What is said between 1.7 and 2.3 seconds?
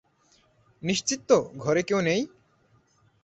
কেউ নেই?